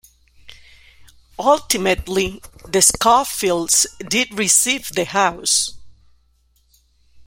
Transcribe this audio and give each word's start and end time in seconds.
Ultimately, 1.37 2.41
the 2.67 2.79
Skofields 2.79 3.85
did 4.09 4.33
receive 4.33 4.87
the 4.89 5.05
house. 5.05 5.77